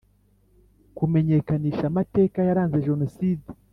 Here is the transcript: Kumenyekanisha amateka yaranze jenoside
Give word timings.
Kumenyekanisha 0.97 1.83
amateka 1.91 2.37
yaranze 2.47 2.77
jenoside 2.87 3.47